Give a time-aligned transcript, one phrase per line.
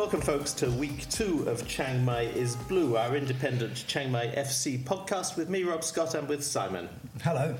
[0.00, 4.82] Welcome, folks, to week two of Chiang Mai is Blue, our independent Chiang Mai FC
[4.82, 6.88] podcast with me, Rob Scott, and with Simon.
[7.22, 7.54] Hello.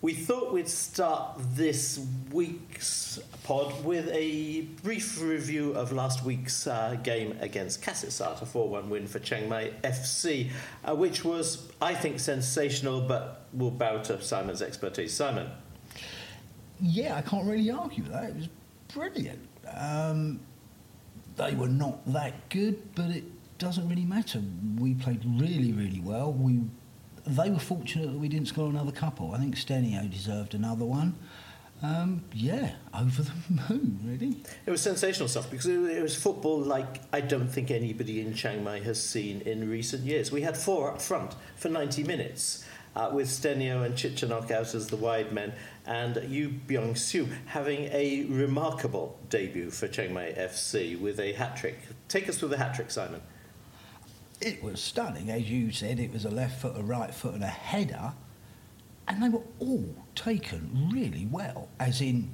[0.00, 2.00] We thought we'd start this
[2.32, 8.66] week's pod with a brief review of last week's uh, game against Kasetsart, a 4
[8.66, 10.48] 1 win for Chiang Mai FC,
[10.86, 15.12] uh, which was, I think, sensational, but we'll bow to Simon's expertise.
[15.12, 15.50] Simon.
[16.80, 18.30] Yeah, I can't really argue with that.
[18.30, 18.48] It was
[18.88, 19.46] brilliant.
[19.76, 20.40] Um,
[21.36, 23.24] they were not that good, but it
[23.58, 24.42] doesn't really matter.
[24.78, 26.32] We played really, really well.
[26.32, 26.62] We,
[27.26, 29.34] they were fortunate that we didn't score another couple.
[29.34, 31.14] I think Stenio deserved another one.
[31.82, 33.32] Um, yeah, over the
[33.68, 34.42] moon, really.
[34.66, 38.62] It was sensational stuff because it was football like I don't think anybody in Chiang
[38.62, 40.30] Mai has seen in recent years.
[40.30, 42.64] We had four up front for 90 minutes.
[42.96, 45.52] Uh, with Stenio and Chichanok out as the wide men,
[45.90, 51.56] and Yu Byung Soo having a remarkable debut for Chiang Mai FC with a hat
[51.56, 51.80] trick.
[52.06, 53.20] Take us through the hat trick, Simon.
[54.40, 55.98] It was stunning, as you said.
[55.98, 58.12] It was a left foot, a right foot, and a header,
[59.08, 61.68] and they were all taken really well.
[61.80, 62.30] As in,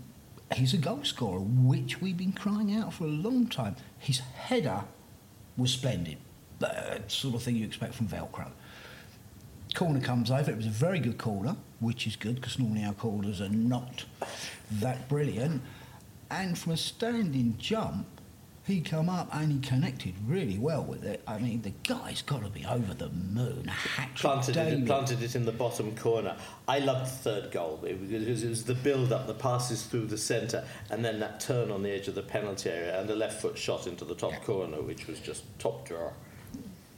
[0.54, 3.74] he's a goal scorer, which we've been crying out for a long time.
[3.98, 4.84] His header
[5.56, 6.18] was splendid,
[6.58, 8.50] the sort of thing you expect from Velcro
[9.76, 10.50] corner comes over.
[10.50, 14.04] It was a very good corner, which is good because normally our corners are not
[14.70, 15.62] that brilliant.
[16.30, 18.06] And from a standing jump,
[18.66, 21.22] he come up and he connected really well with it.
[21.28, 23.70] I mean, the guy's got to be over the moon.
[24.16, 26.36] Planted it, planted it in the bottom corner.
[26.66, 30.64] I loved the third goal because it was the build-up, the passes through the centre,
[30.90, 33.56] and then that turn on the edge of the penalty area and the left foot
[33.56, 36.14] shot into the top corner, which was just top drawer.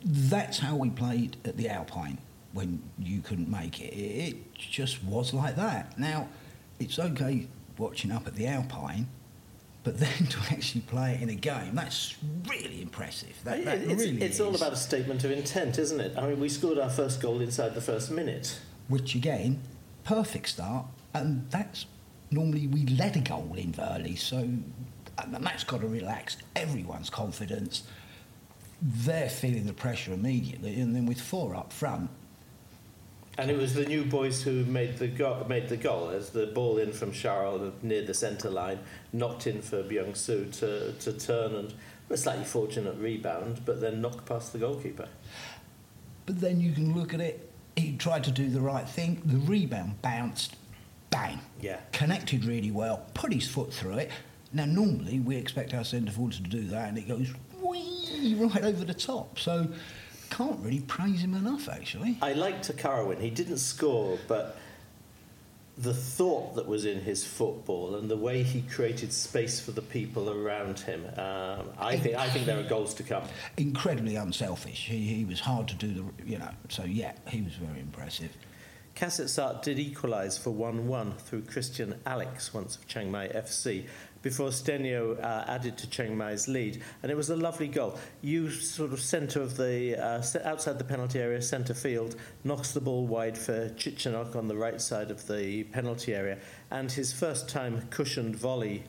[0.03, 2.17] That's how we played at the Alpine
[2.59, 3.95] when you couldn't make it.
[3.95, 5.97] It just was like that.
[5.97, 6.29] Now,
[6.81, 7.47] it's okay
[7.79, 9.07] watching up at the Alpine,
[9.85, 12.17] but then to actually play it in a game, that's
[12.49, 13.35] really impressive.
[13.45, 16.19] That, that it's, really it's all about a statement of intent, isn't it?
[16.19, 18.59] I mean, we scored our first goal inside the first minute.
[18.89, 19.61] Which, again,
[20.03, 21.87] perfect start, and that's
[22.33, 24.49] normally we let a goal in early, so
[25.29, 27.85] that's got to relax everyone's confidence.
[28.83, 32.11] They're feeling the pressure immediately, and then with four up front,
[33.38, 36.47] and it was the new boys who made the go- made the goal as the
[36.47, 38.81] ball in from Charles near the centre line,
[39.12, 41.72] knocked in for Byung Soo to, to turn and
[42.10, 45.09] a slightly fortunate rebound, but then knock past the goalkeeper.
[46.26, 47.49] But then you can look at it.
[47.76, 49.22] He tried to do the right thing.
[49.25, 50.56] The rebound bounced,
[51.10, 51.41] bang.
[51.60, 51.78] Yeah.
[51.93, 53.06] Connected really well.
[53.15, 54.10] Put his foot through it.
[54.53, 57.32] Now normally we expect our centre forwards to do that, and it goes
[57.62, 59.38] whee right over the top.
[59.38, 59.69] So
[60.31, 62.19] can't really praise him enough, actually.
[62.22, 63.21] I liked Takarawin.
[63.21, 64.56] He didn't score, but
[65.78, 69.83] the thought that was in his football and the way he created space for the
[69.83, 73.22] people around him, um, I think I think there are goals to come.
[73.56, 74.87] Incredibly unselfish.
[74.87, 76.50] He, he was hard to do the you know.
[76.69, 78.37] So yeah, he was very impressive.
[78.97, 83.87] Kasetsart did equalise for 1 1 through Christian Alex, once of Chiang Mai FC,
[84.28, 86.83] before Stenio uh, added to Chiang Mai's lead.
[87.03, 87.99] And it was a lovely goal.
[88.21, 92.81] You sort of centre of the, uh, outside the penalty area, centre field, knocks the
[92.83, 96.37] ball wide for Chichanok on the right side of the penalty area.
[96.71, 98.84] And his first time cushioned volley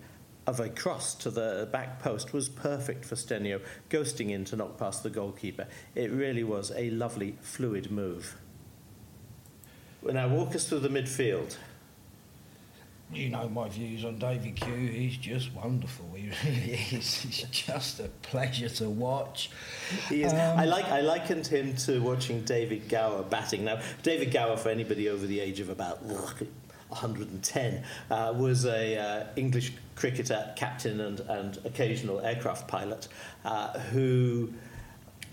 [0.45, 4.77] of a cross to the back post was perfect for Stenio, ghosting in to knock
[4.77, 5.67] past the goalkeeper.
[5.95, 8.35] It really was a lovely, fluid move.
[10.03, 11.55] Now walk us through the midfield.
[13.11, 14.71] You know my views on David Q.
[14.71, 16.05] He's just wonderful.
[16.15, 17.15] He really is.
[17.15, 19.49] He's just a pleasure to watch.
[20.09, 20.31] He is.
[20.31, 20.85] Um, I like.
[20.85, 23.65] I likened him to watching David Gower batting.
[23.65, 29.23] Now, David Gower, for anybody over the age of about 110, uh, was a uh,
[29.35, 33.07] English cricketer, captain, and, and occasional aircraft pilot
[33.43, 34.53] uh, who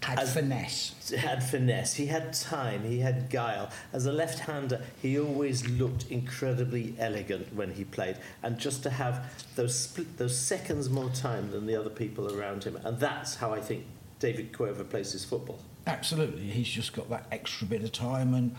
[0.07, 1.11] had as, finesse.
[1.11, 1.95] Had finesse.
[1.95, 2.85] He had time.
[2.85, 3.71] He had guile.
[3.93, 9.45] As a left-hander, he always looked incredibly elegant when he played, and just to have
[9.57, 13.53] those split, those seconds more time than the other people around him, and that's how
[13.53, 13.85] I think
[14.21, 15.59] David Cueva plays his football.
[15.87, 18.55] Absolutely, he's just got that extra bit of time and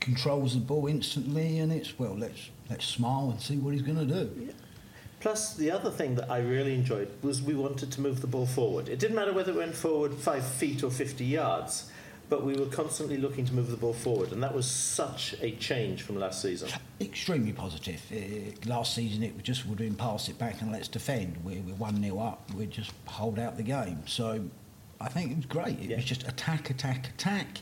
[0.00, 3.98] controls the ball instantly, and it's well, let's let's smile and see what he's going
[3.98, 4.46] to do.
[4.46, 4.52] Yeah.
[5.20, 8.46] Plus, the other thing that I really enjoyed was we wanted to move the ball
[8.46, 8.88] forward.
[8.88, 11.90] It didn't matter whether it went forward five feet or 50 yards,
[12.30, 15.50] but we were constantly looking to move the ball forward, and that was such a
[15.56, 16.70] change from last season.
[17.02, 18.00] Extremely positive.
[18.10, 21.36] Uh, last season, it just would have been pass it back and let's defend.
[21.44, 24.02] We, we're 1 0 up, we just hold out the game.
[24.06, 24.42] So
[25.02, 25.78] I think it was great.
[25.80, 25.96] It yeah.
[25.96, 27.58] was just attack, attack, attack.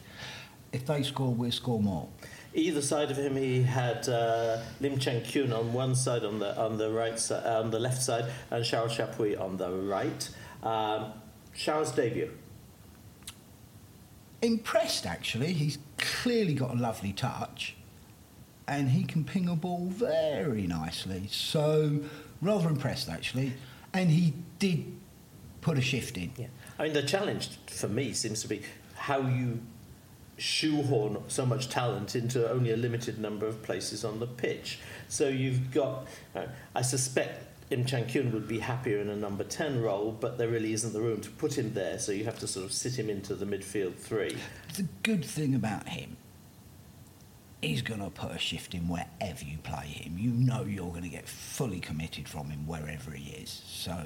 [0.72, 2.08] If they score, we'll score more
[2.54, 6.56] either side of him, he had uh, Lim Cheng Kyun on one side, on the
[6.58, 10.28] on the right side, on the left side, and Charles Chapuis on the right.
[10.62, 11.12] Um,
[11.54, 12.30] Shao's debut.
[14.40, 15.52] Impressed, actually.
[15.52, 17.74] He's clearly got a lovely touch
[18.68, 21.26] and he can ping a ball very nicely.
[21.30, 22.00] So,
[22.42, 23.54] rather impressed, actually.
[23.92, 24.84] And he did
[25.62, 26.30] put a shift in.
[26.36, 26.46] Yeah.
[26.78, 28.62] I mean, the challenge for me seems to be
[28.94, 29.60] how you
[30.38, 34.78] shoehorn so much talent into only a limited number of places on the pitch.
[35.08, 39.82] So you've got, uh, I suspect Im Chan would be happier in a number 10
[39.82, 42.46] role, but there really isn't the room to put him there, so you have to
[42.46, 44.36] sort of sit him into the midfield three.
[44.76, 46.16] The good thing about him,
[47.60, 50.16] he's going to put a shift in wherever you play him.
[50.16, 53.62] You know you're going to get fully committed from him wherever he is.
[53.66, 54.02] So,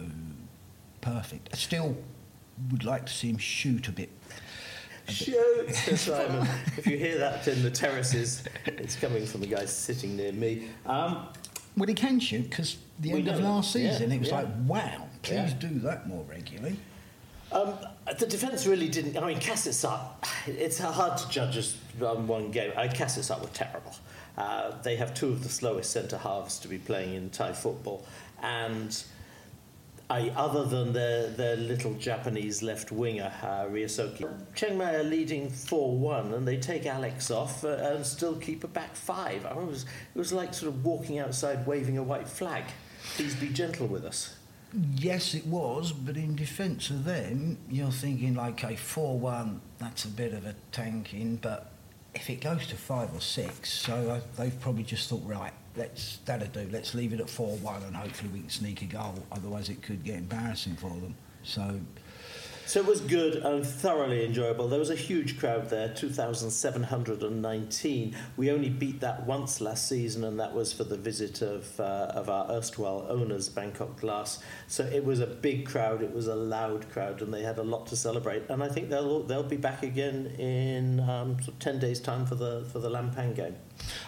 [1.00, 1.50] perfect.
[1.52, 1.96] I still
[2.70, 4.10] would like to see him shoot a bit
[5.12, 6.46] Shoot, Simon.
[6.76, 10.68] if you hear that in the terraces, it's coming from the guy sitting near me.
[10.86, 11.28] Um,
[11.76, 14.36] well, he can shoot because the end of last season, yeah, it was yeah.
[14.36, 16.76] like, wow, please do that more regularly.
[17.50, 17.74] Um,
[18.18, 19.16] the defence really didn't.
[19.16, 19.84] I mean, Cassets
[20.46, 22.72] It's hard to judge us on one game.
[22.76, 23.94] I Kasetsart were terrible.
[24.38, 28.06] Uh, they have two of the slowest centre halves to be playing in Thai football,
[28.42, 29.02] and
[30.12, 35.48] I, other than their, their little Japanese left winger, uh, Ryosuke, Chiang Mai are leading
[35.48, 39.46] 4 1 and they take Alex off uh, and still keep a back five.
[39.46, 42.64] I was, it was like sort of walking outside waving a white flag.
[43.14, 44.36] Please be gentle with us.
[44.96, 50.04] Yes, it was, but in defence of them, you're thinking like a 4 1, that's
[50.04, 51.72] a bit of a tanking, but
[52.14, 56.18] if it goes to 5 or 6, so uh, they've probably just thought, right, let's
[56.24, 59.14] that'll do, let's leave it at 4 1 and hopefully we can sneak a goal,
[59.30, 61.14] otherwise it could get embarrassing for them.
[61.44, 61.80] So,
[62.64, 64.68] So it was good and thoroughly enjoyable.
[64.68, 68.16] There was a huge crowd there, 2,719.
[68.36, 72.12] We only beat that once last season, and that was for the visit of, uh,
[72.14, 74.38] of our erstwhile owners, Bangkok Glass.
[74.68, 77.64] So it was a big crowd, it was a loud crowd, and they had a
[77.64, 78.44] lot to celebrate.
[78.48, 82.24] And I think they'll, they'll be back again in um, sort of 10 days' time
[82.24, 83.56] for the, for the Lampang game.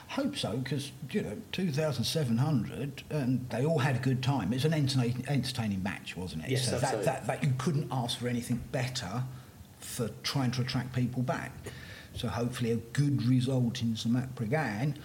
[0.09, 4.53] Hope so, because, you know, 2,700, and they all had a good time.
[4.53, 6.51] It's an entertaining, entertaining match, wasn't it?
[6.51, 7.05] Yes, so that, absolutely.
[7.07, 9.25] that, that you couldn't ask for anything better
[9.79, 11.53] for trying to attract people back.
[12.15, 14.97] So hopefully a good result in Samut Prakan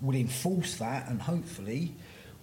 [0.00, 1.94] would enforce that and hopefully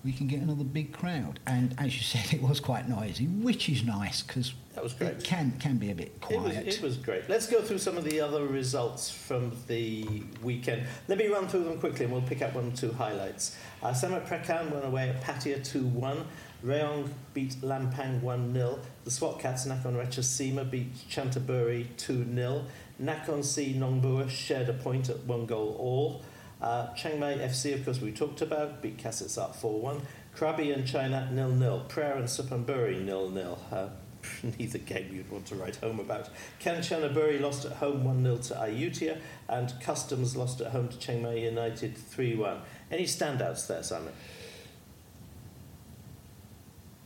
[0.03, 1.39] we can get another big crowd.
[1.45, 5.11] And as you said, it was quite noisy, which is nice because That was great.
[5.11, 6.67] it can, can be a bit It was, quiet.
[6.67, 7.29] it was great.
[7.29, 10.83] Let's go through some of the other results from the weekend.
[11.09, 13.57] Let me run through them quickly and we'll pick up one or two highlights.
[13.83, 16.25] Uh, Samut Prakan went away at Pattaya 2 1.
[16.65, 18.79] Rayong beat Lampang 1 0.
[19.03, 22.65] The SWAT Cats Nakhon Ratchasima beat Chantaburi 2 0.
[23.01, 26.23] Nakhon Si Nongbua shared a point at one goal all.
[26.61, 30.01] Uh, Chiang Mai FC, of course, we talked about, beat Kasetsart 4 1.
[30.37, 31.85] Krabi and Chainat 0 0.
[31.89, 33.57] Phrae and Suphanburi 0 0.
[33.71, 33.87] Uh,
[34.59, 36.29] neither game you'd want to write home about.
[36.59, 39.17] Kanchanaburi lost at home 1 0 to Ayutthaya,
[39.49, 42.61] and Customs lost at home to Chiang Mai United 3 1.
[42.91, 44.13] Any standouts there, Simon?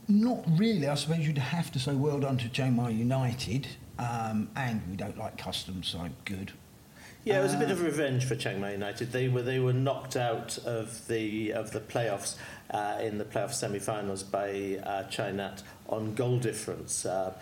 [0.08, 0.86] Not really.
[0.86, 3.66] I suppose you'd have to say well done to Chiang Mai United.
[3.98, 6.52] Um, and we don't like customs, so good.
[7.26, 9.10] Yeah, it was a bit of revenge for Chiang Mai United.
[9.10, 12.36] They were they were knocked out of the of the playoffs
[12.70, 17.04] uh, in the playoff semi-finals by uh, Chainat on goal difference.
[17.04, 17.32] Uh,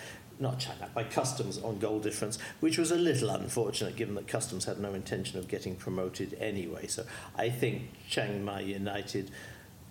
[0.40, 4.64] not Chainat, by Customs on goal difference, which was a little unfortunate given that Customs
[4.64, 6.86] had no intention of getting promoted anyway.
[6.86, 7.04] So
[7.36, 9.30] I think Chiang Mai United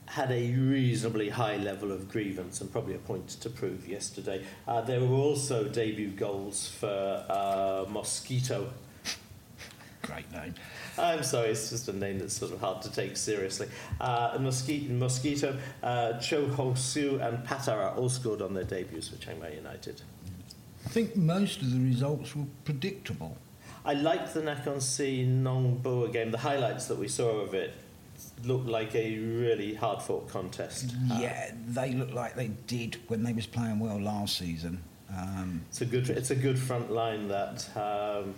[0.08, 4.44] had a reasonably high level of grievance and probably a point to prove yesterday.
[4.68, 8.72] Uh, there were also debut goals for uh, Mosquito
[10.04, 10.54] Great name.
[10.98, 13.68] I'm sorry, it's just a name that's sort of hard to take seriously.
[14.00, 19.16] Uh, Mosquito, Mosquito uh, Cho Ho Siu and Patara all scored on their debuts for
[19.18, 20.02] Chiang Mai United.
[20.86, 23.38] I think most of the results were predictable.
[23.86, 26.32] I liked the Nakhon Si Nong Bua game.
[26.32, 27.74] The highlights that we saw of it
[28.44, 30.94] looked like a really hard fought contest.
[31.12, 34.84] Uh, yeah, they looked like they did when they was playing well last season.
[35.10, 36.10] Um, It's a good.
[36.10, 38.36] It's a good front line that um,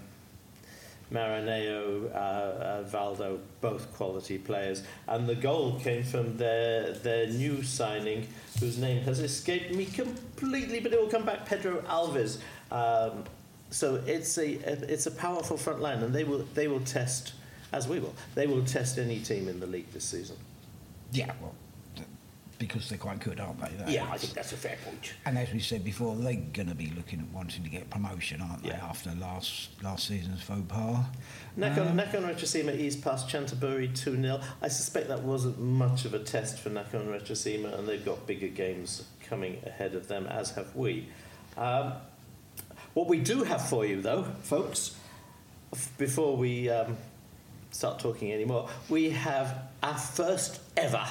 [1.11, 7.63] Maraneo, uh, uh, Valdo, both quality players, and the goal came from their their new
[7.63, 8.27] signing,
[8.59, 11.45] whose name has escaped me completely, but it will come back.
[11.45, 12.39] Pedro Alves.
[12.71, 13.23] Um,
[13.69, 14.53] so it's a
[14.91, 17.33] it's a powerful front line, and they will they will test
[17.71, 18.13] as we will.
[18.35, 20.37] They will test any team in the league this season.
[21.11, 21.53] yeah, well,
[22.57, 23.83] because they're quite good, aren't they?
[23.85, 25.13] They- Yeah, I think that's a fair point.
[25.25, 28.41] And as we said before, they're going to be looking at wanting to get promotion,
[28.41, 28.69] aren't they?
[28.69, 28.85] Yeah.
[28.85, 31.05] After last last season's faux pas.
[31.57, 34.41] Nakhon, Um, Ratchasima eased past Chantaburi 2 0.
[34.61, 38.47] I suspect that wasn't much of a test for Nakhon Ratchasima, and they've got bigger
[38.47, 41.07] games coming ahead of them, as have we.
[41.57, 41.93] Um,
[42.93, 44.95] what we do have for you, though, folks,
[45.97, 46.95] before we um,
[47.71, 51.05] start talking anymore, we have our first ever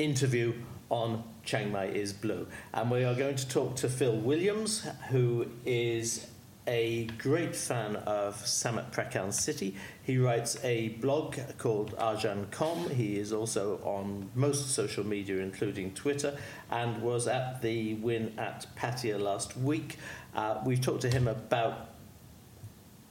[0.00, 0.54] interview
[0.88, 2.46] on Chiang Mai is Blue.
[2.72, 6.26] And we are going to talk to Phil Williams, who is
[6.66, 9.76] a great fan of Samut Prakan City.
[10.02, 12.90] He writes a blog called Ajarn Com.
[12.90, 16.36] He is also on most social media, including Twitter,
[16.70, 19.96] and was at the win at Pattaya last week.
[20.34, 21.90] Uh, we've talked to him about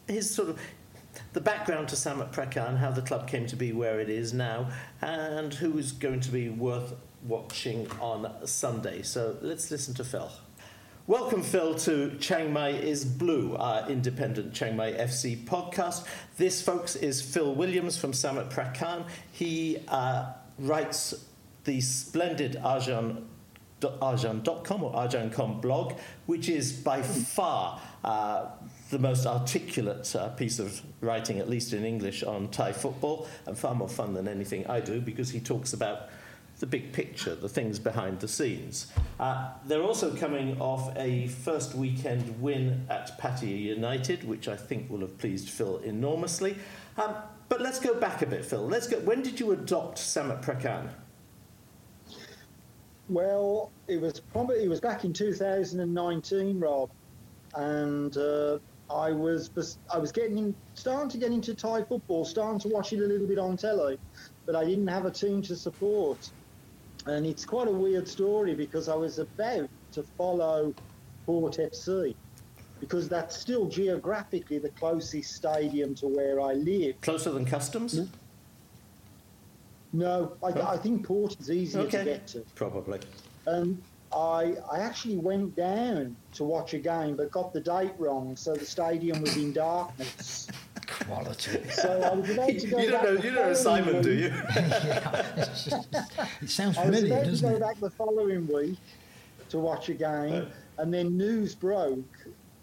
[0.08, 0.60] his sort of
[1.33, 4.69] the background to Samut Prakan, how the club came to be where it is now,
[5.01, 6.93] and who is going to be worth
[7.24, 9.01] watching on Sunday.
[9.01, 10.31] So let's listen to Phil.
[11.05, 16.05] Welcome, Phil, to Chiang Mai is Blue, our independent Chiang Mai FC podcast.
[16.38, 19.07] This, folks, is Phil Williams from Samut Prakan.
[19.31, 21.25] He uh, writes
[21.63, 23.24] the splendid Ajarn
[23.81, 25.93] ajarn.com or ajarn.com blog,
[26.25, 28.48] which is by far uh,
[28.89, 33.58] the most articulate uh, piece of writing, at least in English, on Thai football, and
[33.58, 36.10] far more fun than anything I do because he talks about
[36.60, 38.91] the big picture, the things behind the scenes.
[39.19, 44.89] Uh, they're also coming off a first weekend win at Pattaya United, which I think
[44.89, 46.58] will have pleased Phil enormously.
[46.98, 47.15] Um,
[47.48, 48.67] but let's go back a bit, Phil.
[48.67, 49.00] Let's go.
[49.00, 50.89] When did you adopt Samut Prakan?
[53.08, 56.91] Well, it was probably it was back in 2019, Rob,
[57.55, 62.60] and uh, I was I was getting in, starting to get into Thai football, starting
[62.62, 64.00] to watch it a little bit on telly,
[64.46, 66.29] but I didn't have a team to support.
[67.05, 70.74] And it's quite a weird story because I was about to follow
[71.25, 72.15] Port FC
[72.79, 77.00] because that's still geographically the closest stadium to where I live.
[77.01, 77.98] Closer than Customs?
[77.98, 78.05] Hmm?
[79.91, 80.67] No, I, oh.
[80.67, 82.00] I think Port is easier okay.
[82.00, 82.46] to get to.
[82.55, 83.00] Probably.
[83.48, 88.35] And I, I actually went down to watch a game but got the date wrong,
[88.35, 90.47] so the stadium was in darkness.
[90.87, 91.69] Quality.
[91.69, 94.03] So I was about to go you don't know, you don't know Simon, week.
[94.03, 94.27] do you?
[94.55, 95.25] yeah,
[96.41, 97.27] it sounds familiar, doesn't it?
[97.27, 98.79] I was about to go back the following week
[99.49, 100.47] to watch a game,
[100.79, 101.99] and then news broke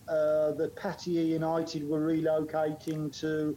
[0.08, 3.56] uh, that Pattaya United were relocating to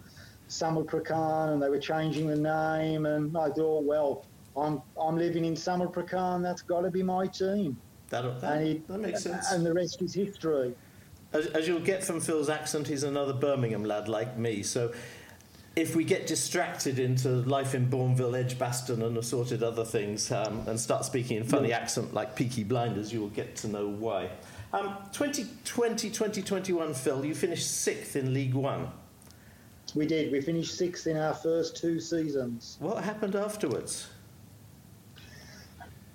[0.50, 4.25] Samut Prakan and they were changing the name, and I thought, well,
[4.62, 6.42] I'm I'm living in Samut Prakan.
[6.42, 7.78] That's got to be my team.
[8.10, 9.51] That, that, it, that makes sense.
[9.51, 10.74] And the rest is history.
[11.32, 14.63] As, as, you'll get from Phil's accent, he's another Birmingham lad like me.
[14.63, 14.92] So
[15.75, 20.80] if we get distracted into life in Bournville, Edgbaston, and assorted other things, um, and
[20.80, 21.78] start speaking in funny yeah.
[21.78, 24.30] accent like Peaky Blinders, you will get to know why.
[24.74, 28.89] Um, 2020 2021, Phil, you finished sixth in League One.
[29.96, 30.32] We did.
[30.32, 32.78] We finished sixth in our first two seasons.
[32.80, 34.08] What happened afterwards?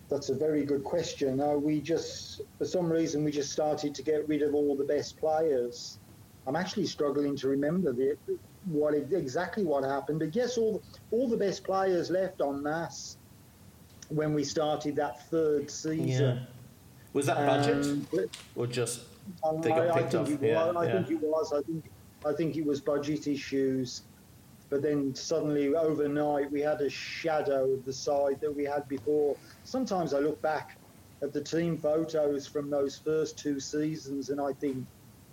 [0.09, 1.41] That's a very good question.
[1.41, 4.85] Uh, we just, for some reason, we just started to get rid of all the
[4.85, 5.99] best players.
[6.47, 8.17] I'm actually struggling to remember the,
[8.67, 10.19] what exactly what happened.
[10.19, 13.17] But yes, all all the best players left en masse
[14.09, 16.37] when we started that third season.
[16.37, 16.45] Yeah.
[17.15, 18.07] Was that budget um,
[18.57, 19.03] or just
[19.63, 20.43] they got I, picked I think off?
[20.43, 20.93] Yeah, I yeah.
[20.93, 21.53] think it was.
[21.53, 21.91] I think
[22.27, 24.03] I think it was budget issues.
[24.75, 29.37] But then suddenly, overnight, we had a shadow of the side that we had before.
[29.63, 30.77] Sometimes I look back
[31.23, 34.85] at the team photos from those first two seasons and I think,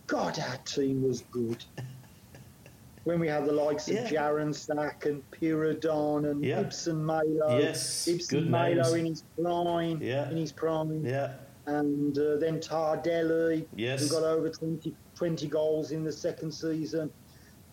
[0.06, 1.66] God, our team was good.
[3.06, 4.08] when we had the likes of yeah.
[4.08, 6.60] Jaroensak and Piradon and yeah.
[6.60, 7.58] Ibson Malo.
[7.58, 10.00] Yes, Ibson Malo in his prime.
[10.04, 10.30] Yeah.
[10.30, 11.04] In his prime.
[11.04, 11.34] Yeah.
[11.66, 14.04] And uh, then Tardelli, yes.
[14.04, 17.10] who got over 20, 20 goals in the second season.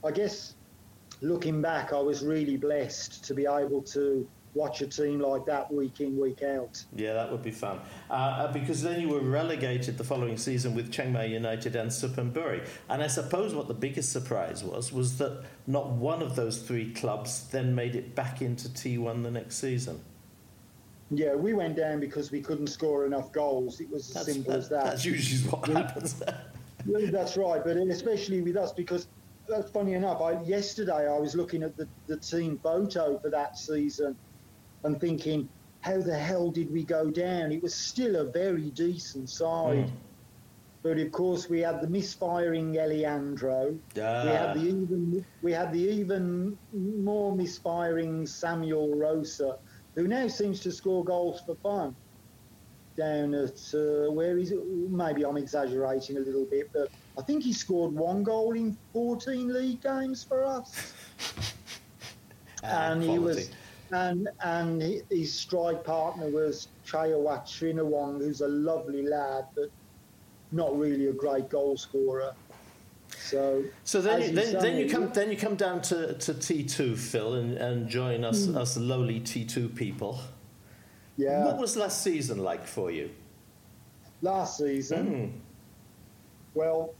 [0.02, 0.54] I guess
[1.20, 5.72] looking back, I was really blessed to be able to watch a team like that
[5.72, 6.82] week in, week out.
[6.96, 7.80] Yeah, that would be fun.
[8.10, 11.90] Uh, uh, because then you were relegated the following season with Chiang Mai United and
[11.90, 12.66] Suphanburi.
[12.88, 16.92] And I suppose what the biggest surprise was, was that not one of those three
[16.92, 20.00] clubs then made it back into T1 the next season.
[21.10, 23.80] Yeah, we went down because we couldn't score enough goals.
[23.80, 24.84] It was as simple that, as that.
[24.84, 26.22] That's usually what happens.
[27.10, 29.06] that's right, but especially with us because
[29.49, 30.21] that's funny enough.
[30.21, 34.17] I, yesterday I was looking at the, the team photo for that season
[34.85, 35.49] and thinking,
[35.81, 37.52] how the hell did we go down?
[37.52, 39.87] It was still a very decent side.
[39.87, 39.90] Mm.
[40.83, 43.76] But of course, we had the misfiring Eliandro.
[43.95, 44.00] We
[44.31, 49.59] had the even we had the even more misfiring Samuel Rosa,
[49.97, 51.97] who now seems to score goals for fun.
[52.97, 54.64] Down at uh, where is it?
[54.67, 59.52] Maybe I'm exaggerating a little bit, but I think he scored one goal in 14
[59.52, 60.92] league games for us.
[62.62, 63.12] and quality.
[63.12, 63.50] he was,
[63.90, 69.70] and and his strike partner was Chayawat Srinawang, who's a lovely lad, but
[70.52, 72.32] not really a great goal scorer.
[73.16, 76.34] So, so then, you, then, say, then you come then you come down to, to
[76.34, 78.56] T two, Phil, and, and join us Hmm.
[78.56, 80.20] us lowly T two people.
[81.16, 83.10] Yeah, What was last season like for you?
[84.22, 85.06] last season.
[85.06, 85.38] Hmm.
[86.54, 86.94] Well,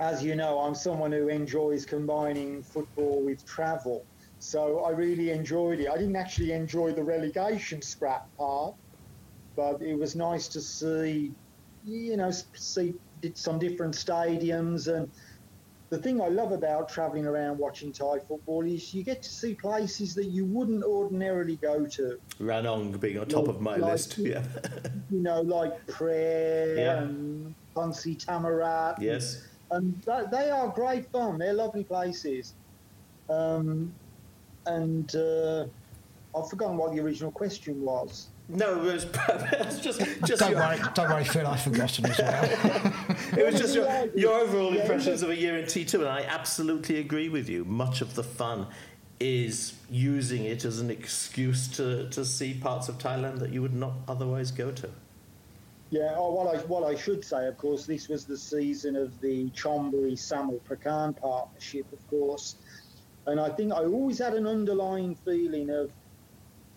[0.00, 4.04] as you know, I'm someone who enjoys combining football with travel.
[4.38, 5.88] So I really enjoyed it.
[5.88, 8.74] I didn't actually enjoy the relegation scrap part,
[9.56, 11.32] but it was nice to see,
[11.84, 12.94] you know, see
[13.34, 14.86] some different stadiums.
[14.86, 15.10] And
[15.90, 19.54] the thing I love about travelling around watching Thai football is you get to see
[19.54, 22.20] places that you wouldn't ordinarily go to.
[22.38, 24.18] Ranong being on top Like- of my like- list.
[24.18, 24.44] Yeah.
[25.10, 27.02] You know, like Phrae Yeah.
[27.02, 29.00] and Punsi Tamarat.
[29.02, 29.34] yes.
[29.34, 31.38] and that, they are great fun.
[31.38, 32.54] They're lovely places.
[33.28, 33.92] Um,
[34.66, 35.66] and uh,
[36.34, 38.28] I've forgotten what the original question was.
[38.48, 41.46] No, it was, it was just just Don't your, worry, don't worry, Phil.
[41.46, 42.44] I've forgotten as well.
[43.36, 46.08] it was just your, your overall yeah, impressions of a year in T two, and
[46.08, 47.66] I absolutely agree with you.
[47.66, 48.66] Much of the fun
[49.20, 53.74] is using it as an excuse to, to see parts of Thailand that you would
[53.74, 54.88] not otherwise go to.
[55.90, 59.18] Yeah, oh, what I what I should say, of course, this was the season of
[59.20, 62.56] the Chonburi Samut Prakan partnership, of course,
[63.26, 65.90] and I think I always had an underlying feeling of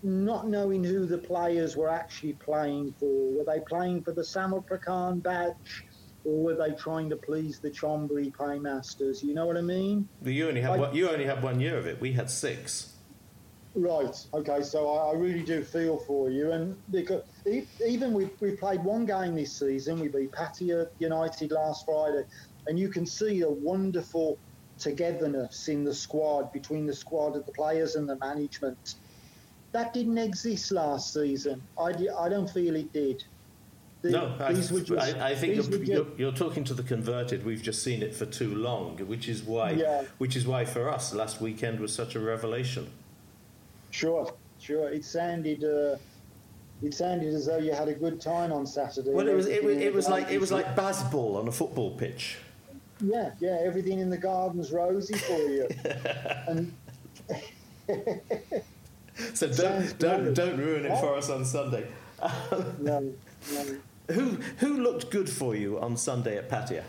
[0.04, 3.06] not knowing who the players were actually playing for.
[3.38, 5.84] Were they playing for the Samut Prakan badge,
[6.24, 9.22] or were they trying to please the Chonburi paymasters?
[9.22, 10.08] You know what I mean?
[10.24, 12.00] You only had I- one, you only had one year of it.
[12.00, 12.91] We had six.
[13.74, 14.16] Right.
[14.34, 14.62] Okay.
[14.64, 17.24] So I, I really do feel for you, and because
[17.86, 22.24] even we we played one game this season, we beat Pattaya United last Friday,
[22.68, 24.38] and you can see a wonderful
[24.78, 28.96] togetherness in the squad between the squad of the players and the management.
[29.72, 31.62] That didn't exist last season.
[31.80, 33.24] I, I don't feel it did.
[34.02, 36.84] The- No, I, these were just- I, I think you're, you're, you're talking to the
[36.84, 37.46] converted.
[37.46, 40.04] We've just seen it for too long, which is why, Yeah.
[40.18, 42.90] which is why for us last weekend was such a revelation.
[43.92, 44.90] Sure, sure.
[44.90, 45.64] It sounded.
[45.64, 45.98] Uh,
[46.82, 49.12] it sounded as though you had a good time on Saturday.
[49.12, 51.92] Well, it was it was, it was like it was like baseball on a football
[51.92, 52.38] pitch.
[53.00, 55.68] Yeah, yeah, everything in the garden's rosy for you.
[56.48, 56.74] and
[59.34, 60.36] So don't don't great.
[60.36, 61.86] don't ruin it for us on Sunday.
[62.80, 63.14] no,
[63.54, 63.78] no.
[64.12, 66.84] Who who looked good for you on Sunday at Pattaya?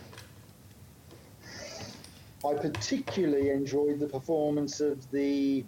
[2.44, 5.64] I particularly enjoyed the performance of the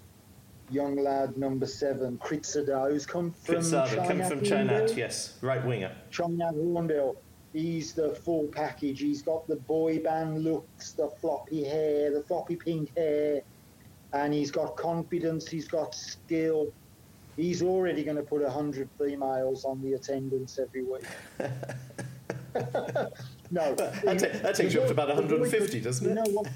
[0.75, 4.07] young lad number seven, Kritsada, who's come from Chainat.
[4.07, 5.93] coming from Chainat, yes, right winger.
[6.11, 7.17] Chainat Hornbill.
[7.53, 8.99] He's the full package.
[9.01, 13.43] He's got the boy band looks, the floppy hair, the floppy pink hair,
[14.13, 15.47] and he's got confidence.
[15.47, 16.73] He's got skill.
[17.37, 21.03] He's already going to put hundred females on the attendance every week.
[23.51, 26.15] no, That, ta- that takes you up to about 150, doesn't You it?
[26.15, 26.49] know what?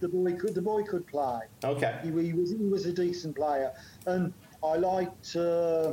[0.00, 0.54] The boy could.
[0.54, 1.40] The boy could play.
[1.62, 1.98] Okay.
[2.02, 3.70] He, he was he was a decent player,
[4.06, 4.32] and
[4.64, 5.36] I liked.
[5.36, 5.92] Uh,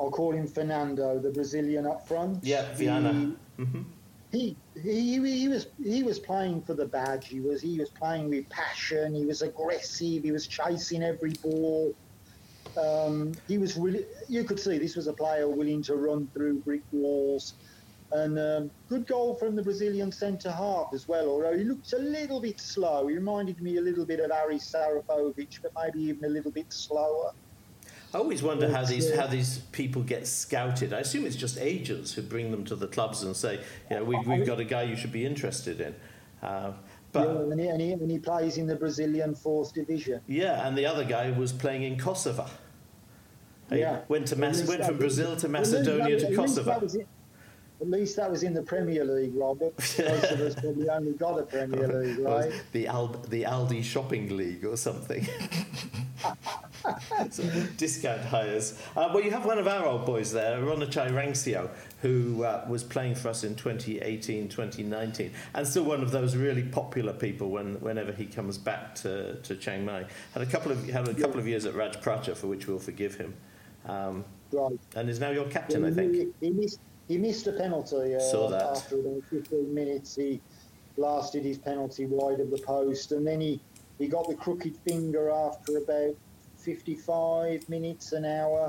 [0.00, 2.42] I'll call him Fernando, the Brazilian up front.
[2.42, 3.36] Yeah, Viana.
[3.58, 3.82] hmm
[4.32, 7.28] He, he, he, he was he was playing for the badge.
[7.28, 9.14] He was he was playing with passion.
[9.14, 10.22] He was aggressive.
[10.22, 11.94] He was chasing every ball.
[12.78, 14.06] Um, he was really.
[14.28, 17.54] You could see this was a player willing to run through brick walls.
[18.12, 21.28] And um, good goal from the Brazilian centre half as well.
[21.28, 23.06] Although he looked a little bit slow.
[23.06, 26.72] He reminded me a little bit of Ari Sarafovic, but maybe even a little bit
[26.72, 27.32] slower.
[28.12, 30.92] I always wonder how these uh, how these people get scouted.
[30.92, 34.04] I assume it's just agents who bring them to the clubs and say, you know,
[34.04, 35.94] we've, we've got a guy you should be interested in.
[36.42, 36.72] Uh,
[37.12, 40.20] but yeah, and, he, and, he, and he plays in the Brazilian fourth division.
[40.26, 42.46] Yeah, and the other guy was playing in Kosovo.
[43.68, 44.00] He Yeah.
[44.08, 46.88] went to Mas- went from Brazil to at least that Macedonia to Kosovo.
[47.80, 49.72] At least that was in the Premier League, Robert.
[49.78, 49.98] Most
[50.32, 52.52] of us probably only got a Premier League, right?
[52.72, 55.26] The Al- the Aldi Shopping League or something.
[57.30, 57.42] So,
[57.76, 58.78] discount hires.
[58.96, 61.68] Uh, well, you have one of our old boys there, Ronachai Rangsio,
[62.00, 66.62] who uh, was playing for us in 2018, 2019, and still one of those really
[66.62, 70.04] popular people when, whenever he comes back to, to Chiang Mai.
[70.32, 72.78] Had a couple of had a couple of years at Raj Pracha, for which we'll
[72.78, 73.34] forgive him,
[73.86, 74.78] um, Right.
[74.96, 76.14] and is now your captain, I think.
[76.14, 76.80] He, he missed.
[77.10, 80.14] He missed a penalty uh, after about 15 minutes.
[80.14, 80.40] He
[80.96, 83.60] blasted his penalty wide of the post, and then he,
[83.98, 86.14] he got the crooked finger after about
[86.58, 88.68] 55 minutes an hour.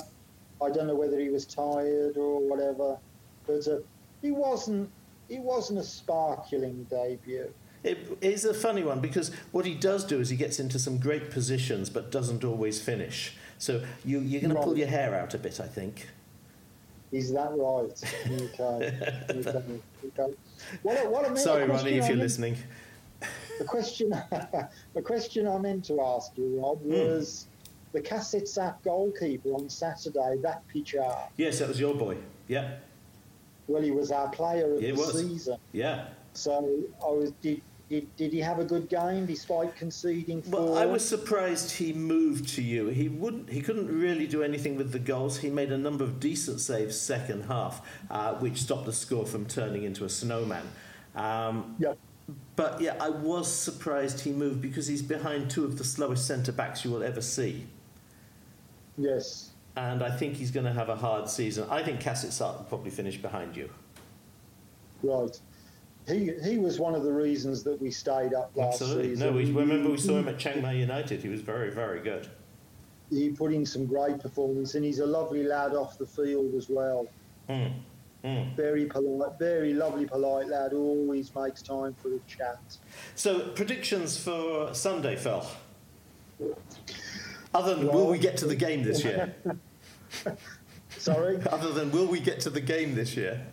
[0.60, 2.98] I don't know whether he was tired or whatever,
[3.46, 3.78] but uh,
[4.24, 4.90] he wasn't.
[5.30, 7.54] He wasn't a sparkling debut.
[7.84, 10.98] It is a funny one because what he does do is he gets into some
[10.98, 13.36] great positions but doesn't always finish.
[13.60, 16.08] So you, you're going to pull your hair out a bit, I think.
[17.12, 18.04] Is that right?
[18.42, 18.98] Okay.
[19.30, 19.64] okay.
[20.20, 20.34] okay.
[20.82, 22.56] What, what Sorry, Ronnie, if you're listening.
[23.60, 24.10] The question,
[24.94, 26.92] the question I meant to ask you, Rob, Hmm.
[26.92, 27.48] was
[27.92, 31.06] the Kasetsart goalkeeper on Saturday, that pitcher.
[31.38, 32.18] Yes, that was your boy.
[32.48, 32.76] Yeah,
[33.68, 35.20] Well, he was our player of He the was.
[35.22, 35.58] season.
[35.74, 36.08] yeah.
[36.34, 36.66] So
[37.04, 37.32] I was.
[37.42, 37.62] Did,
[37.92, 40.62] did, did he have a good game despite conceding four?
[40.62, 42.88] Well, I was surprised he moved to you.
[42.88, 43.50] He wouldn't.
[43.50, 45.38] He couldn't really do anything with the goals.
[45.40, 49.46] He made a number of decent saves second half, uh, which stopped the score from
[49.46, 50.66] turning into a snowman.
[51.16, 51.96] Um, Yeah.
[52.56, 56.54] but yeah, I was surprised he moved because he's behind two of the slowest centre
[56.54, 57.68] backs you will ever see.
[58.98, 59.50] Yes.
[59.76, 61.68] And I think he's going to have a hard season.
[61.70, 63.70] I think Cassett will probably finish behind you.
[65.04, 65.38] Right.
[66.12, 69.10] He he was one of the reasons that we stayed up last Absolutely.
[69.10, 69.28] season.
[69.28, 71.22] No, we remember we saw him at Chiang Mai United.
[71.22, 72.28] He was very, very good.
[73.10, 76.70] He put in some great performance, and he's a lovely lad off the field as
[76.70, 77.08] well.
[77.50, 77.74] Mm.
[78.24, 78.56] Mm.
[78.56, 80.74] Very polite, very lovely, polite lad.
[80.74, 82.60] Always makes time for a chat.
[83.16, 85.46] So predictions for Sunday, Phil.
[87.54, 89.36] Other than will we get to the game this year?
[90.98, 91.40] Sorry.
[91.52, 93.46] Other than will we get to the game this year?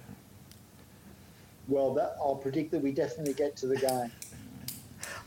[1.69, 4.11] Well, that I'll predict that we definitely get to the game.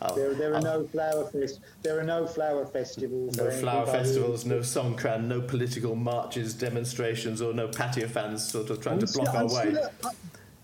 [0.04, 1.60] Oh, There, there oh, are no flower fest.
[1.84, 3.38] There are no flower festivals.
[3.38, 8.82] no flower festivals, no songkran, no political marches, demonstrations, or no patio fans sort of
[8.82, 9.80] trying I'm to block still- our I'm way.
[9.80, 10.12] still- uh,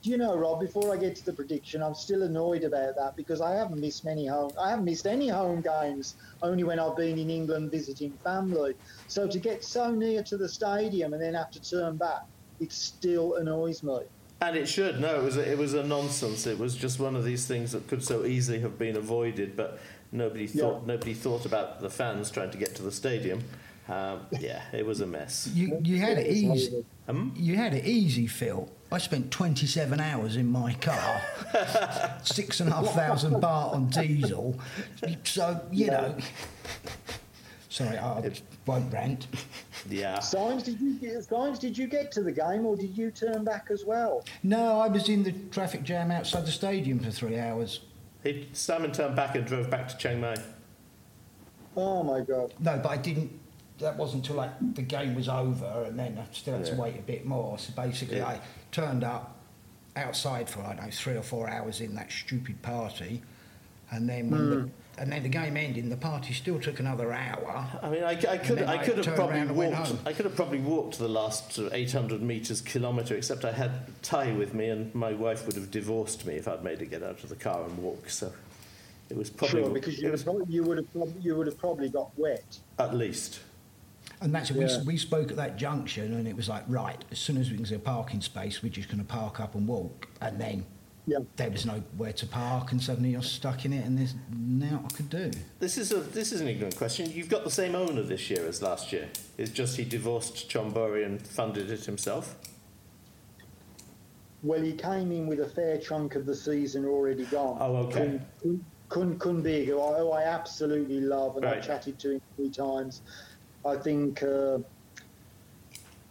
[0.02, 0.60] do you know, Rob?
[0.60, 4.04] Before I get to the prediction, I'm still annoyed about that because I haven't missed
[4.06, 4.52] many home.
[4.60, 6.16] I haven't missed any home games.
[6.42, 8.74] Only when I've been in England visiting family.
[9.08, 12.22] So to get so near to the stadium and then have to turn back,
[12.60, 14.00] it still annoys me.
[14.40, 15.00] And it should.
[15.00, 16.46] No, it was a, it was a nonsense.
[16.46, 19.80] It was just one of these things that could so easily have been avoided, but
[20.12, 23.44] nobody thought nobody thought about the fans trying to get to the stadium.
[23.90, 25.50] Um, yeah, it was a mess.
[25.54, 26.86] You, you had it easy.
[27.08, 28.70] Um, You had it easy, Phil.
[28.92, 31.22] I spent 27 hours in my car,
[32.24, 34.60] six and a half thousand baht on diesel.
[35.24, 36.18] So, you know.
[37.70, 38.32] Sorry, I
[38.66, 39.28] won't rant.
[39.90, 40.20] yeah.
[40.20, 43.44] Symes, did you get, Symes, did you get to the game or did you turn
[43.44, 44.24] back as well?
[44.44, 47.82] No, I was in the traffic jam outside the stadium for three hours.
[48.24, 50.36] He, Simon turned back and drove back to Chiang Mai.
[51.76, 52.54] Oh my God!
[52.60, 53.32] No, but I didn't.
[53.78, 56.74] That wasn't until like the game was over, and then I still had Yeah.
[56.74, 57.60] to wait a bit more.
[57.60, 58.28] So basically, Yeah.
[58.28, 58.40] I
[58.72, 59.36] turned up
[59.96, 63.22] outside for I don't know three or four hours in that stupid party,
[63.92, 64.68] and then when the, hmm.
[64.98, 65.84] And then the game ended.
[65.84, 67.66] and The party still took another hour.
[67.82, 69.88] I mean, I, I could, then I I could have probably around and went walked.
[69.90, 70.00] home.
[70.06, 73.16] I could have probably walked the last sort of 800 meters, kilometre.
[73.16, 76.64] Except I had Ty with me, and my wife would have divorced me if I'd
[76.64, 78.10] made her get out of the car and walk.
[78.10, 78.32] So
[79.10, 81.58] it was probably sure, because you, was would you would have prob- you would have
[81.60, 82.58] probably got wet.
[82.80, 83.42] at least.
[84.20, 84.56] And that's it.
[84.58, 84.80] Yeah.
[84.80, 87.56] We, we spoke at that junction, and it was like, right, as soon as we
[87.58, 90.08] can see a parking space, we're just going to park up and walk.
[90.22, 90.66] And then
[91.10, 91.20] Yeah.
[91.38, 94.94] there was nowhere to park, and suddenly you're stuck in it, and there's now I
[94.94, 95.32] could do.
[95.60, 97.10] This is a this is an ignorant question.
[97.10, 99.08] You've got the same owner this year as last year.
[99.38, 102.36] It's just he divorced Chonburi and funded it himself.
[104.44, 107.58] Well, he came in with a fair chunk of the season already gone.
[107.60, 108.20] Oh, okay.
[108.44, 111.58] Kun, Kun, Kun Big, who I, who I absolutely love, and Right.
[111.58, 113.02] I've chatted to him three times.
[113.66, 114.60] I think uh,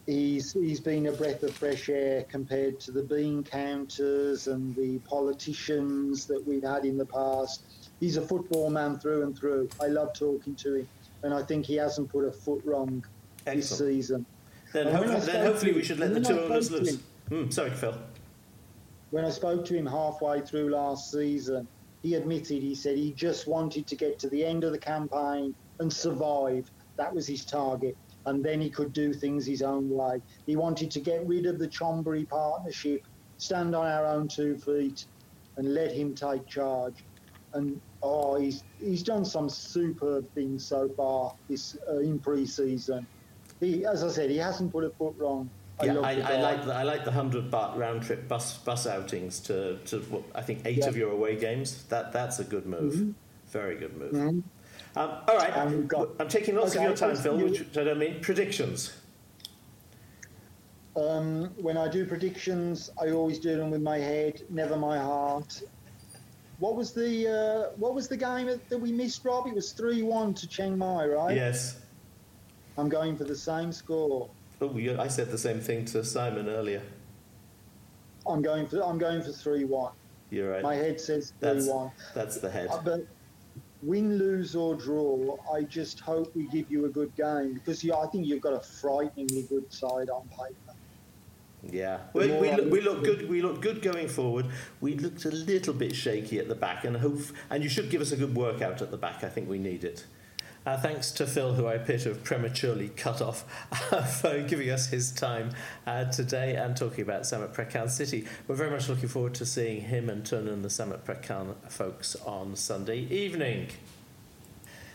[0.07, 4.99] he's he's been a breath of fresh air compared to the bean counters and the
[5.01, 7.63] politicians that we've had in the past.
[8.01, 9.69] He's a football man through and through.
[9.83, 10.89] I love talking to him,
[11.23, 13.05] and I think he hasn't put a foot wrong
[13.45, 14.25] this season.
[14.73, 16.99] Then, then hopefully to we should let the two of us loose.
[17.29, 17.97] Hmm, sorry, Phil.
[19.11, 21.67] when I spoke to him halfway through last season,
[22.03, 25.55] he admitted he said he just wanted to get to the end of the campaign
[25.81, 26.71] and survive.
[26.97, 27.97] That was his target.
[28.27, 30.21] And then he could do things his own way.
[30.47, 33.03] He wanted to get rid of the Chonburi partnership,
[33.39, 35.07] stand on our own two feet,
[35.57, 37.05] and let him take charge.
[37.55, 43.07] And oh, he's he's done some superb things so far this uh, in pre-season.
[43.61, 45.49] He, as I said, he hasn't put a foot wrong.
[45.83, 48.87] Yeah, love I, I like the, I like the hundred baht round trip bus bus
[48.87, 50.89] outings to, to what, I think eight Yeah.
[50.89, 51.85] of your away games.
[51.85, 53.15] That that's a good move, Mhm.
[53.49, 54.13] very good move.
[54.13, 54.43] Mhm.
[54.97, 57.77] Um, all right, we've got- I'm taking lots Okay, of your time, Phil, do- which
[57.77, 58.95] I don't mean predictions.
[60.97, 65.63] Um, when I do predictions, I always do them with my head, never my heart.
[66.59, 69.47] What was the uh, what was the game that we missed, Rob?
[69.47, 71.37] It was three one to Chiang Mai, right?
[71.37, 71.81] Yes.
[72.79, 74.31] I'm going for the same score.
[74.63, 76.81] Oh, you, I said the same thing to Simon earlier.
[78.27, 79.93] I'm going for I'm going for three one.
[80.31, 80.63] You're right.
[80.63, 81.91] My head says three That's one.
[82.15, 82.69] that's the head.
[82.71, 83.07] Uh, but
[83.83, 87.97] win, lose or draw, I just hope we give you a good game because yeah,
[87.97, 90.77] I think you've got a frighteningly good side on paper.
[91.71, 93.29] Yeah, we, we, look, we look look good.
[93.29, 94.47] We look good going forward.
[94.81, 97.21] We looked a little bit shaky at the back, and hope.
[97.51, 99.25] And you should give us a good workout at the back.
[99.25, 100.07] I think we need it.
[100.67, 103.45] Uh, thanks to Phil, who I appear to have prematurely cut off,
[103.93, 105.53] uh, for giving us his time
[105.87, 108.27] uh, today and talking about Samut Prakan City.
[108.49, 112.17] We're very much looking forward to seeing him and Tun and the Samut Prakan folks
[112.27, 113.69] on Sunday evening.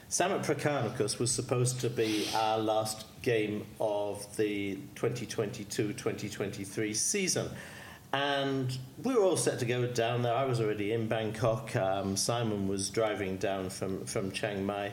[0.09, 7.49] Samut Prakan, of course, was supposed to be our last game of the 2022-2023 season.
[8.11, 10.35] And we were all set to go down there.
[10.35, 11.73] I was already in Bangkok.
[11.77, 14.91] Um, Simon was driving down from, from Chiang Mai.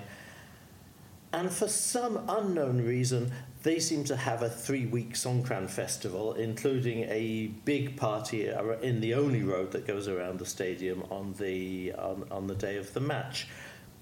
[1.32, 7.00] And for some unknown reason, they seem to have a three week Songkran festival, including
[7.04, 8.48] a big party
[8.82, 12.76] in the only road that goes around the stadium on the, on, on the day
[12.76, 13.48] of the match.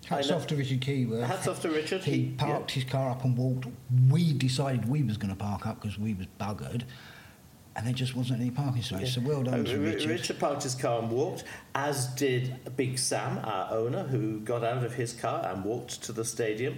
[0.08, 1.24] Hats off to Richard Keyworth.
[1.26, 2.04] Hats off to Richard.
[2.04, 2.82] He, He- parked yeah.
[2.82, 3.66] his car up and walked.
[4.08, 6.82] We decided we was going to park up because we was buggered,
[7.74, 9.14] and there just wasn't any parking space.
[9.14, 10.10] So well done Uh, to Ri- Richard.
[10.10, 11.42] Richard parked his car and walked,
[11.74, 16.12] as did Big Sam, our owner, who got out of his car and walked to
[16.12, 16.76] the stadium.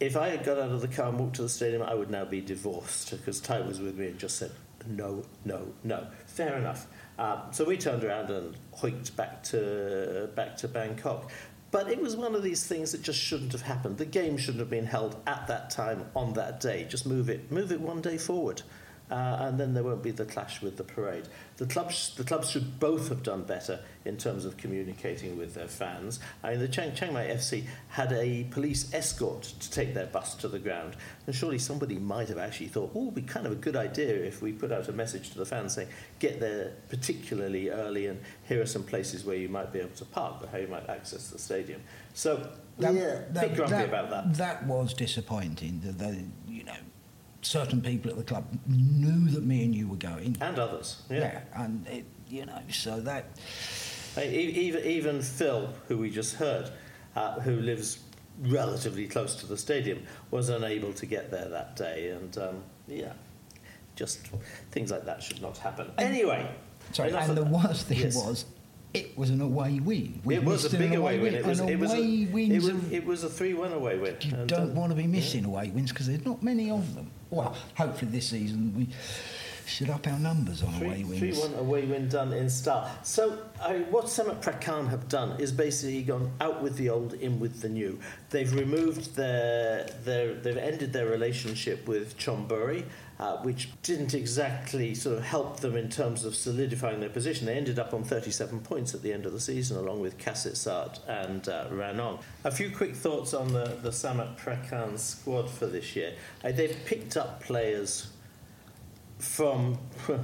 [0.00, 2.10] If I had got out of the car and walked to the stadium, I would
[2.10, 4.50] now be divorced because Ty was with me and just said,
[4.86, 6.06] no, no, no.
[6.26, 6.86] Fair enough.
[7.18, 11.30] Um, so we turned around and hoiked back to, back to Bangkok.
[11.70, 13.98] But it was one of these things that just shouldn't have happened.
[13.98, 16.86] The game shouldn't have been held at that time on that day.
[16.88, 18.62] Just move it, move it one day forward.
[19.10, 21.26] Uh, and then there won't be the clash with the parade.
[21.56, 25.66] The clubs, the clubs should both have done better in terms of communicating with their
[25.66, 26.20] fans.
[26.44, 30.34] I mean, the Chiang, Chiang Mai FC had a police escort to take their bus
[30.36, 30.96] to the ground,
[31.26, 34.14] and surely somebody might have actually thought, "Oh, it'd be kind of a good idea
[34.14, 35.88] if we put out a message to the fans saying,
[36.20, 40.04] get there particularly early, and here are some places where you might be able to
[40.04, 41.82] park, but how you might access the stadium."
[42.14, 44.34] So, yeah, big grumpy about that.
[44.34, 45.80] That was disappointing.
[45.80, 46.72] That they, you know,
[47.42, 50.36] certain people at the club knew that me and you were going.
[50.40, 51.40] And others, yeah.
[51.54, 53.24] and it, you know, so that
[54.16, 56.70] Uh, Even, even Phil, who we just heard,
[57.16, 58.00] uh, who lives
[58.42, 62.10] relatively close to the stadium, was unable to get there that day.
[62.10, 63.12] And um, yeah,
[63.96, 64.18] just
[64.72, 65.90] things like that should not happen.
[65.98, 66.50] Anyway,
[66.92, 67.50] Sorry, and the that.
[67.52, 68.16] worst thing Yes.
[68.16, 68.46] was,
[68.94, 70.20] it was an away win.
[70.24, 71.34] We it was a big away win.
[71.34, 73.96] It was, An it was, a, away it was, it was a 3 1 away
[73.98, 74.16] win.
[74.22, 76.94] you And, don't um, want to be missing away wins because there's not many of
[76.96, 77.10] them.
[77.30, 78.88] Well, hopefully this season we
[79.66, 81.38] should up our numbers on away wins.
[81.38, 82.90] 3 1 away win done in style.
[83.04, 87.38] So, I, what Samut Prakan have done is basically gone out with the old, in
[87.38, 87.98] with the new.
[88.30, 92.84] They've removed their, their they've ended their relationship with Chonburi,
[93.20, 97.44] uh, which didn't exactly sort of help them in terms of solidifying their position.
[97.46, 101.06] They ended up on 37 points at the end of the season, along with Kasetsart
[101.06, 102.22] and uh, Ranong.
[102.44, 106.14] A few quick thoughts on the, the Samut Prakan squad for this year.
[106.42, 108.08] Uh, they've picked up players
[109.18, 109.78] from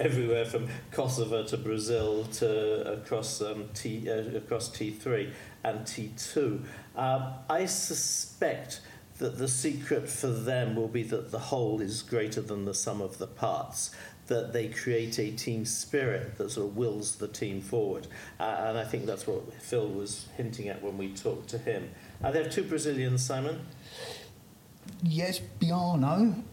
[0.00, 5.30] everywhere from Kosovo to Brazil to across um, T uh, across T3
[5.62, 6.60] and T2.
[6.96, 8.80] Um, I suspect
[9.20, 13.00] that the secret for them will be that the whole is greater than the sum
[13.00, 13.94] of the parts.
[14.26, 18.06] That they create a team spirit that sort of wills the team forward,
[18.38, 21.90] uh, and I think that's what Phil was hinting at when we talked to him.
[22.22, 23.58] Uh, they have two Brazilians, Simon.
[25.02, 26.44] Yes, Biano.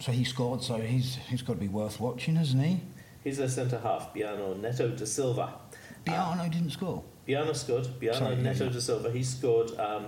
[0.00, 2.80] So he scored, so he's he's got to be worth watching, hasn't he?
[3.22, 5.52] He's their centre half, Biano Neto da Silva.
[6.06, 7.02] Biano didn't score.
[7.28, 7.84] Biano scored.
[8.00, 8.70] Biano Sorry, Neto yeah.
[8.70, 9.10] da Silva.
[9.10, 9.78] He scored.
[9.78, 10.06] Um,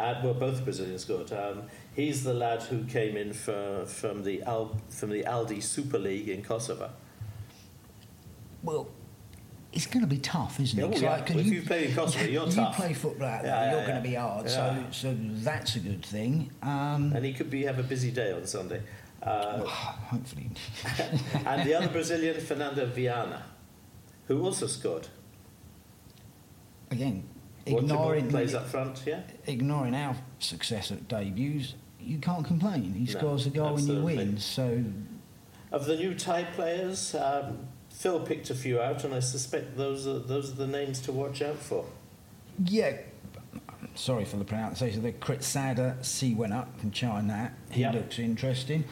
[0.00, 1.32] at, well, both Brazilians scored.
[1.32, 1.62] Um,
[1.94, 6.28] he's the lad who came in for, from the Al, from the Aldi Super League
[6.28, 6.90] in Kosovo.
[8.62, 8.88] Well,
[9.72, 10.88] it's going to be tough, isn't Yeah, it?
[10.88, 11.10] well, 'Cause yeah.
[11.12, 12.78] like, Well, if you play in Kosovo, you're you tough.
[12.78, 14.46] You play football out there, Yeah, yeah, you're going to be hard.
[14.46, 14.84] Yeah.
[14.90, 16.50] So, so that's a good thing.
[16.62, 18.82] Um, And he could be have a busy day on Sunday.
[19.22, 20.50] Uh, hopefully,
[21.46, 23.42] and the other Brazilian, Fernando Viana,
[24.26, 25.08] who also scored.
[26.90, 27.22] again,
[27.66, 29.20] ignoring plays up front, yeah.
[29.46, 32.94] ignoring our success at debuts, you can't complain.
[32.94, 34.38] He No, scores a goal and you win.
[34.38, 34.82] So
[35.72, 37.58] Of the new Thai players, um,
[37.90, 41.12] Phil picked a few out, and I suspect those are those are the names to
[41.12, 41.84] watch out for.
[42.64, 42.96] yeah.
[43.96, 45.02] Sorry for the pronunciation.
[45.02, 47.50] The Kritsada Siwena from Chainat.
[47.70, 47.90] He Yeah.
[47.92, 48.84] looks interesting,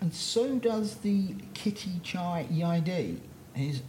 [0.00, 3.20] and so does the Kitty Chai Yid.
[3.54, 3.82] He's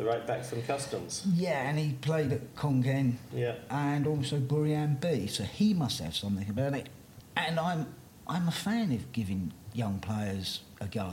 [0.00, 1.26] The right back from Customs.
[1.34, 3.56] yeah, and he played at Khon Kaen Yeah.
[3.68, 5.26] and also Burian B.
[5.26, 6.88] So he must have something about it.
[7.36, 7.86] And I'm
[8.26, 11.12] I'm a fan of giving young players a go.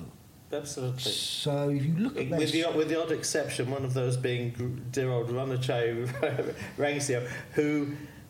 [0.54, 1.12] Absolutely.
[1.12, 4.52] So if you look at With the, with the odd exception, one of those being
[4.94, 6.08] dear old Ranachai
[6.78, 7.90] Rangsio, who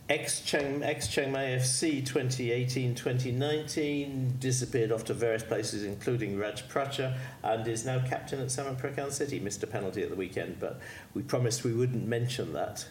[0.09, 7.85] Ex Chiang Mai FC 2018-2019 disappeared off to various places, including Raj Pracha, and is
[7.85, 9.41] now captain at Samut Prakan City.
[9.41, 10.79] Missed a penalty at the weekend, but
[11.13, 12.87] we promised we wouldn't mention that.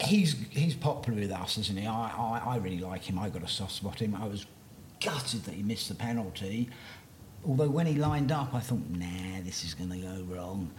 [0.00, 1.86] He's he's popular with us, isn't he?
[1.86, 3.18] I, I, I really like him.
[3.18, 4.14] I got a soft spot him.
[4.14, 4.46] I was
[5.00, 6.70] gutted that he missed the penalty.
[7.44, 10.70] Although when he lined up, I thought, nah, this is going to go wrong.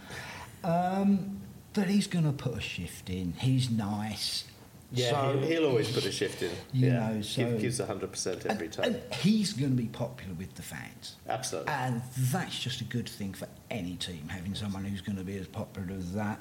[0.64, 1.42] Um,
[1.74, 3.34] but he's going to put a shift in.
[3.34, 4.44] He's nice.
[4.90, 6.50] Yeah, so he'll, always put a shift in.
[6.72, 8.84] You yeah, know, so Give, gives hundred percent every and, time.
[8.86, 11.16] And he's going to be popular with the fans.
[11.28, 11.72] Absolutely.
[11.72, 15.36] And that's just a good thing for any team having someone who's going to be
[15.36, 16.40] as popular as that.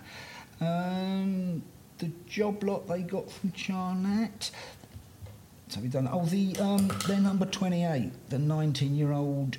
[0.61, 1.61] Um,
[1.97, 4.51] the job lot they got from Chainat.
[5.67, 6.07] So we done.
[6.09, 9.57] Oh, the um, they're number twenty-eight, the nineteen-year-old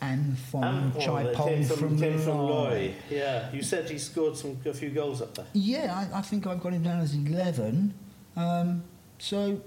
[0.00, 2.94] Chaipong from, from, from Loei.
[3.10, 5.46] Yeah, you said he scored some a few goals up there.
[5.52, 7.94] Yeah, I, I think I've got him down as eleven.
[8.40, 8.84] Um,
[9.18, 9.60] so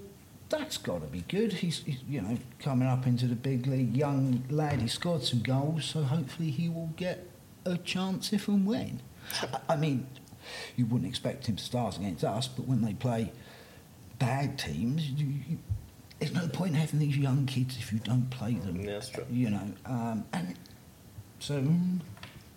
[0.48, 1.52] that's got to be good.
[1.52, 4.80] He's, he's, you know coming up into the big league, young lad.
[4.80, 7.28] He scored some goals, so hopefully he will get
[7.64, 9.00] a chance if and when.
[9.68, 10.06] I, mean,
[10.76, 13.32] you wouldn't expect him to start against us, but when they play
[14.18, 15.58] bad teams, you, you,
[16.18, 18.80] there's no point having these young kids if you don't play them.
[18.80, 19.24] Yeah, that's true.
[19.30, 20.54] You know, um, and
[21.38, 21.64] so.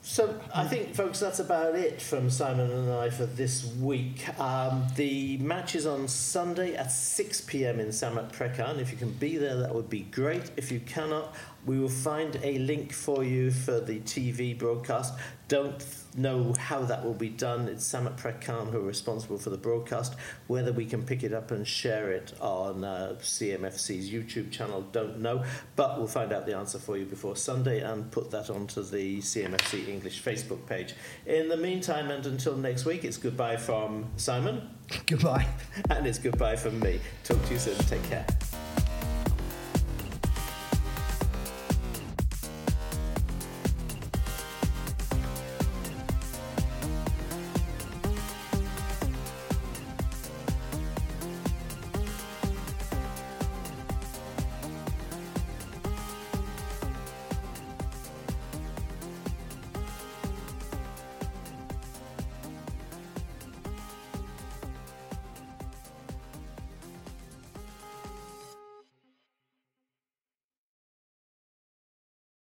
[0.10, 4.28] So I think, folks, that's about it from Simon and I for this week.
[4.40, 7.82] Um, the match is on Sunday at 6 p.m.
[7.82, 8.80] in Samut Prakan.
[8.80, 10.50] If you can be there, that would be great.
[10.56, 11.36] If you cannot,
[11.68, 15.14] we will find a link for you for the TV broadcast.
[15.50, 17.68] Don't know how that will be done.
[17.68, 20.16] It's Samut Prakan who are responsible for the broadcast.
[20.48, 25.20] Whether we can pick it up and share it on uh, CMFC's YouTube channel, don't
[25.20, 25.44] know.
[25.76, 29.20] But we'll find out the answer for you before Sunday and put that onto the
[29.20, 30.96] CMFC English Facebook page.
[31.26, 34.70] In the meantime, and until next week, it's goodbye from Simon.
[35.06, 35.46] Goodbye.
[35.90, 37.02] And it's goodbye from me.
[37.26, 37.76] Talk to you soon.
[37.76, 38.26] Take care.